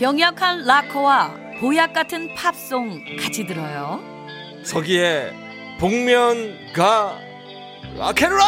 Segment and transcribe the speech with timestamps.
[0.00, 4.00] 병약한 락커와 보약 같은 팝송 같이 들어요.
[4.64, 5.34] 서기의
[5.78, 7.18] 복면가
[7.98, 8.40] 락앤롤.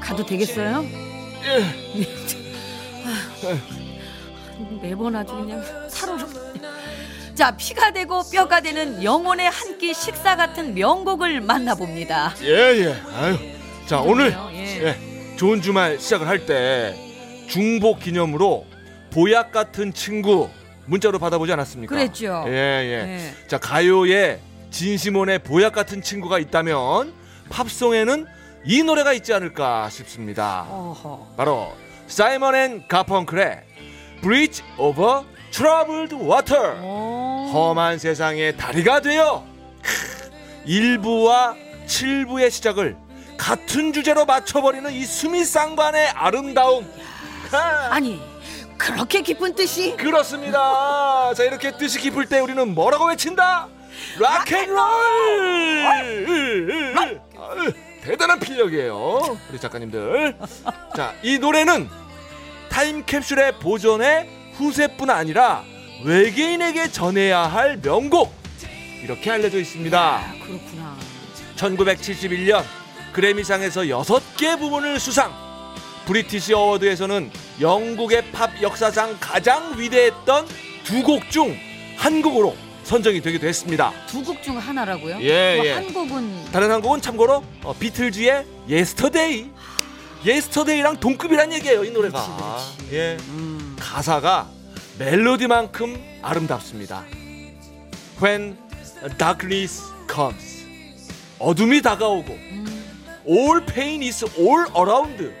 [0.00, 0.84] 가도 되겠어요?
[4.80, 6.57] 매번 아주 그냥 살얼음.
[7.38, 12.34] 자, 피가 되고 뼈가 되는 영혼의 한 끼 식사 같은 명곡을 만나봅니다.
[12.42, 13.38] 예 예 아유
[13.86, 14.88] 자 오늘 예.
[14.88, 16.96] 예, 좋은 주말 시작을 할 때
[17.48, 18.66] 중복 기념으로
[19.12, 20.50] 보약 같은 친구
[20.86, 21.94] 문자로 받아보지 않았습니까?
[21.94, 22.42] 그랬죠.
[22.48, 23.20] 예 예.
[23.20, 23.34] 예.
[23.46, 24.40] 자 가요에
[24.72, 27.12] 진시몬의 보약 같은 친구가 있다면
[27.50, 28.26] 팝송에는
[28.64, 30.66] 이 노래가 있지 않을까 싶습니다.
[30.68, 31.34] 어허.
[31.36, 31.72] 바로
[32.08, 33.62] 사이먼 앤 가펑클의
[35.56, 36.74] Water.
[36.82, 37.50] 어.
[37.52, 39.44] 험한 세상의 다리가 되어
[40.66, 41.54] 1부와
[41.86, 42.96] 7부의 시작을
[43.38, 46.86] 같은 주제로 맞춰버리는 이 수미상관의 아름다움
[47.90, 48.20] 아니,
[48.76, 49.96] 그렇게 깊은 뜻이?
[49.96, 53.68] 그렇습니다 자 이렇게 뜻이 깊을 때 우리는 뭐라고 외친다
[54.18, 54.78] 락앤롤
[58.02, 60.36] 대단한 필력이에요 우리 작가님들
[60.94, 61.88] 자 이 노래는
[62.68, 65.64] 타임캡슐의 보존의 후세뿐 아니라
[66.04, 68.32] 외계인에게 전해야 할 명곡
[69.02, 70.96] 이렇게 알려져 있습니다 그렇구나.
[71.56, 72.64] 1971년
[73.12, 75.32] 그래미상에서 6개 부문을 수상
[76.06, 77.30] 브리티시 어워드에서는
[77.60, 80.46] 영국의 팝 역사상 가장 위대했던
[80.84, 81.56] 두 곡 중
[81.98, 85.18] 한 곡으로 선정이 되기도 했습니다 두 곡 중 하나라고요?
[85.20, 85.72] 예, 뭐 예.
[85.72, 89.50] 한 곡은 다른 한 곡은 참고로 어, 비틀즈의 Yesterday
[90.24, 92.24] Yesterday랑 동급이란 얘기예요 이 노래가
[92.76, 93.16] 그렇지, 예.
[93.28, 93.47] 음.
[93.88, 94.46] 가사가
[94.98, 97.04] 멜로디만큼 아름답습니다.
[98.22, 98.58] When
[99.16, 99.82] darkness
[100.12, 100.66] comes,
[101.38, 102.36] 어둠이 다가오고,
[103.26, 105.32] and pain is all around,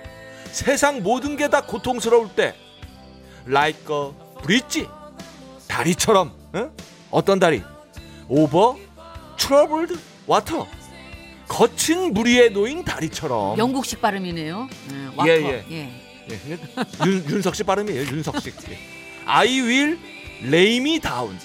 [0.50, 2.54] 세상 모든 게 다 고통스러울 때,
[3.46, 4.86] like a bridge,
[5.66, 6.70] 다리처럼, 응?
[7.10, 7.62] 어떤 다리?
[8.30, 8.78] over
[9.36, 10.64] troubled water,
[11.48, 13.58] 거친 물 위에 놓인 다리처럼.
[13.58, 14.68] 영국식 발음이네요.
[14.88, 15.10] 네.
[15.26, 15.64] 예, 예.
[15.70, 16.07] 예.
[16.30, 16.58] 예,
[17.06, 18.02] 윤, 윤석씨 발음이에요.
[18.02, 18.52] 윤석씨.
[18.70, 18.78] 예.
[19.26, 19.98] I will
[20.42, 21.38] lay me down.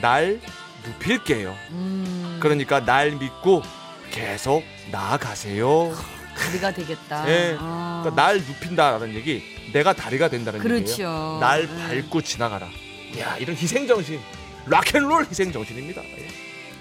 [0.00, 0.40] 날
[0.84, 1.56] 눕힐게요.
[1.70, 3.62] 음, 그러니까 날 믿고
[4.10, 5.94] 계속 나아가세요.
[6.36, 7.28] 다리가 되겠다.
[7.28, 7.56] 예.
[7.58, 8.00] 아.
[8.02, 9.42] 그러니까 날 눕힌다라는 얘기,
[9.72, 10.92] 내가 다리가 된다는 그렇죠.
[10.92, 11.38] 얘기예요.
[11.40, 11.86] 날 음.
[11.88, 12.68] 밟고 지나가라.
[13.18, 14.20] 야, 이런 희생 정신,
[14.66, 16.02] rock and roll 희생 정신입니다.
[16.02, 16.28] 예.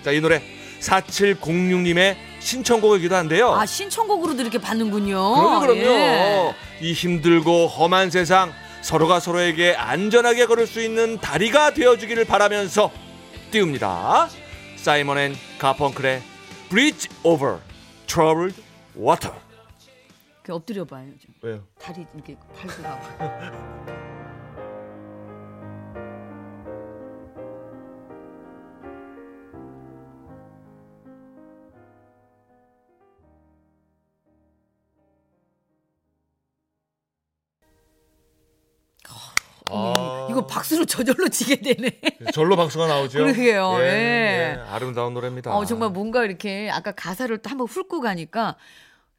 [0.03, 0.41] 자, 이 노래
[0.79, 3.53] 4706님의 신청곡이기도 한데요.
[3.53, 5.35] 아 신청곡으로도 이렇게 받는군요.
[5.35, 5.79] 그럼요, 그럼요.
[5.81, 6.55] 예.
[6.81, 12.91] 이 힘들고 험한 세상 서로가 서로에게 안전하게 걸을 수 있는 다리가 되어주기를 바라면서
[13.51, 14.29] 띄웁니다.
[14.75, 16.23] 사이먼 앤 가펑클의
[16.69, 17.59] Bridge Over
[18.07, 18.61] Troubled
[18.97, 19.35] Water.
[20.49, 21.07] 엎드려 봐요.
[21.23, 21.33] 좀.
[21.41, 21.63] 왜요?
[21.79, 23.91] 다리 이렇게 밟고 가고.
[40.31, 41.99] 이거 박수로 저절로 치게 되네.
[42.33, 43.19] 절로 박수가 나오죠.
[43.19, 44.57] 그러게요, 예.
[44.69, 45.55] 아름다운 노래입니다.
[45.55, 48.55] 어 정말 뭔가 이렇게 아까 가사를 또 한번 훑고 가니까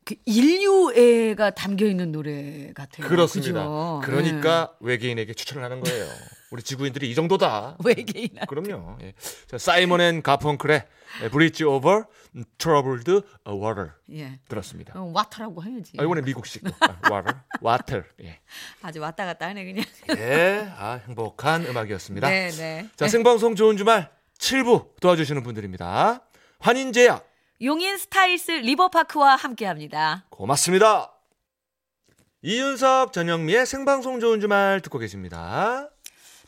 [0.04, 3.06] 그 인류애가 담겨 있는 노래 같아요.
[3.06, 3.62] 그렇습니다.
[3.62, 4.00] 그죠?
[4.04, 6.06] 그러니까 외계인에게 추천을 하는 거예요.
[6.52, 7.78] 우리 지구인들이 이 정도다.
[7.82, 7.88] 예.
[7.88, 8.28] 외계인.
[8.46, 8.98] 그럼요.
[9.00, 9.14] 예.
[9.46, 10.84] 자, 사이먼 앤 가펑클의
[11.30, 12.04] Bridge Over
[12.58, 14.38] Troubled Water 예.
[14.48, 14.92] 들었습니다.
[15.00, 15.94] 어, water라고 해야지.
[15.98, 18.04] 아, 이번에 미국식 아, water, water.
[18.22, 18.40] 예.
[18.82, 19.84] 아주 왔다 갔다 하네 그냥.
[20.18, 22.28] 예, 아, 행복한 음악이었습니다.
[22.28, 22.88] 네, 네.
[22.96, 26.22] 자, 생방송 좋은 주말 7부 도와주시는 분들입니다.
[26.58, 27.26] 환인제약
[27.62, 30.26] 용인 스타일스 리버파크와 함께합니다.
[30.28, 31.12] 고맙습니다.
[32.42, 35.91] 이윤석 전영미의 생방송 좋은 주말 듣고 계십니다.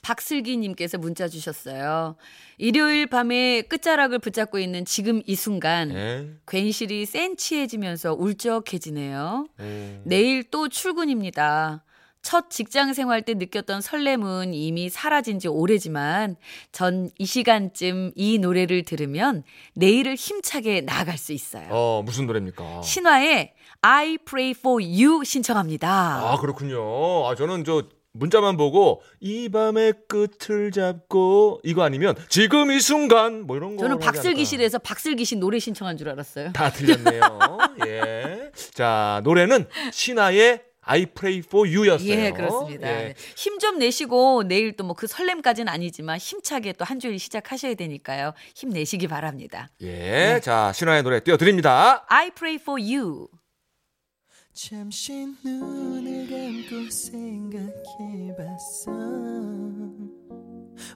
[0.04, 2.16] 박슬기님께서 문자 주셨어요.
[2.58, 6.28] 일요일 밤에 끝자락을 붙잡고 있는 지금 이 순간 예.
[6.46, 9.48] 괜시리 센치해지면서 울적해지네요.
[9.60, 10.02] 음.
[10.04, 11.84] 내일 또 출근입니다.
[12.20, 16.36] 첫 직장 생활 때 느꼈던 설렘은 이미 사라진 지 오래지만
[16.72, 19.42] 전 이 시간쯤 이 노래를 들으면
[19.74, 21.68] 내일을 힘차게 나아갈 수 있어요.
[21.70, 22.80] 어, 무슨 노래입니까?
[22.82, 23.52] 신화의
[23.82, 25.88] I Pray for You 신청합니다.
[26.32, 27.26] 아, 그렇군요.
[27.26, 33.56] 아, 저는 저 문자만 보고 이 밤의 끝을 잡고 이거 아니면 지금 이 순간 뭐
[33.56, 34.44] 이런 거 저는 하지 박슬기 않을까.
[34.44, 36.52] 씨에서 박슬기 씨 노래 신청한 줄 알았어요.
[36.52, 37.58] 다 틀렸네요.
[37.86, 38.50] 예.
[38.72, 42.08] 자, 노래는 신화의 I Pray for You였어요.
[42.10, 42.86] 예, 그렇습니다.
[42.88, 43.14] 예.
[43.36, 48.32] 힘좀 내시고 내일 또 뭐 그 설렘까지는 아니지만 힘차게 또 한 주일 시작하셔야 되니까요.
[48.54, 49.70] 힘내시기 바랍니다.
[49.80, 50.40] 예.
[50.42, 52.04] 자, 신화의 노래 띄워 드립니다.
[52.08, 53.28] I pray for you.
[54.52, 56.03] 잠시 눈
[56.64, 58.90] 을 감고 생각해봤어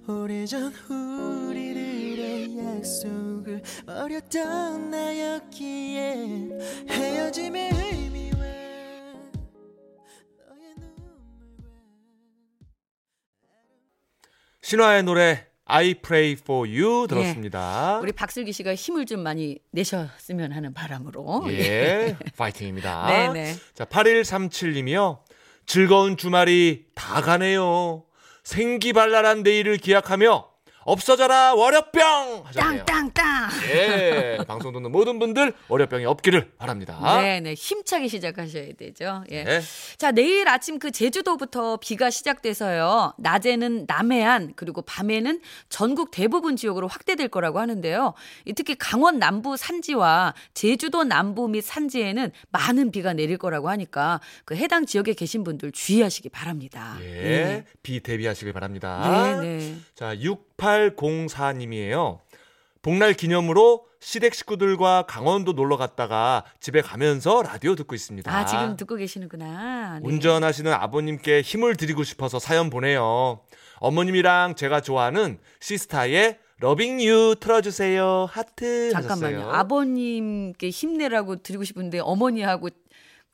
[0.06, 6.48] 오래전 우리들의 약속을 어렸던 나였기에
[6.88, 8.38] 헤어짐의 의미와
[10.38, 10.96] 너의 눈물과
[14.62, 17.98] 신화의 노래 I Pray for You 들었습니다.
[18.00, 21.44] 우리 박슬기 씨가 힘을 좀 많이 내셨으면 하는 바람으로.
[21.48, 22.16] 예.
[22.38, 23.06] 파이팅입니다.
[23.06, 23.54] 네네.
[23.74, 25.18] 자, 8137님이요.
[25.68, 28.04] 즐거운 주말이 다 가네요.
[28.42, 30.48] 생기발랄한 내일을 기약하며
[30.88, 32.84] 없어져라 월요병 하셨네요.
[32.86, 33.50] 땅땅땅.
[33.72, 36.98] 예, 방송 듣는 모든 분들 월요병이 없기를 바랍니다.
[37.20, 39.22] 네 네 힘차게 시작하셔야 되죠.
[39.30, 39.44] 예.
[39.44, 39.60] 네.
[39.98, 43.12] 자 내일 아침 그 제주도부터 비가 시작돼서요.
[43.18, 48.14] 낮에는 남해안 그리고 밤에는 전국 대부분 지역으로 확대될 거라고 하는데요.
[48.46, 54.56] 이 특히 강원 남부 산지와 제주도 남부 및 산지에는 많은 비가 내릴 거라고 하니까 그
[54.56, 56.96] 해당 지역에 계신 분들 주의하시기 바랍니다.
[57.02, 59.36] 예, 비 대비하시길 바랍니다.
[59.42, 59.74] 네 네.
[59.94, 60.18] 자,
[60.58, 62.18] 6804님이에요.
[62.82, 68.32] 복날 기념으로 시댁 식구들과 강원도 놀러 갔다가 집에 가면서 라디오 듣고 있습니다.
[68.32, 69.98] 아 지금 듣고 계시는구나.
[70.00, 70.08] 네.
[70.08, 73.40] 운전하시는 아버님께 힘을 드리고 싶어서 사연 보내요.
[73.80, 78.28] 어머님이랑 제가 좋아하는 시스타의 Loving U 틀어주세요.
[78.30, 79.38] 하트 잠깐만요.
[79.38, 79.54] 하셨어요.
[79.54, 82.68] 아버님께 힘내라고 드리고 싶은데 어머니하고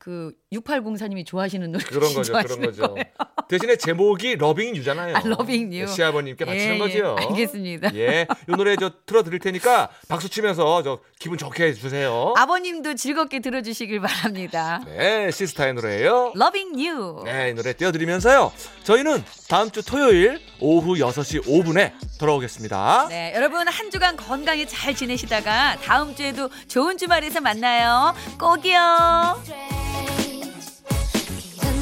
[0.04, 2.94] 그 6804님이 좋아하시는 노래 그런 거죠, 그런 거죠.
[3.48, 5.16] 대신에 제목이 Loving U잖아요.
[5.16, 5.86] 아, 러빙 유.
[5.86, 7.16] 시아버님께 바치는 예, 거죠.
[7.18, 7.94] 예, 알겠습니다.
[7.94, 12.34] 예, 이 노래 저 틀어 드릴 테니까 박수 치면서 저 기분 좋게 해 주세요.
[12.36, 14.82] 아버님도 즐겁게 들어 주시길 바랍니다.
[14.84, 16.34] 네, 시스타의 노래예요.
[16.36, 17.24] Loving You.
[17.24, 18.52] 네, 이 노래 띄워 드리면서요.
[18.82, 23.06] 저희는 다음 주 토요일 오후 6시 5분에 돌아오겠습니다.
[23.08, 28.14] 네, 여러분 한 주간 건강히 잘 지내시다가 다음 주에도 좋은 주말에서 만나요.
[28.38, 29.73] 꼭이요.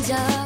[0.02, 0.41] 이런저런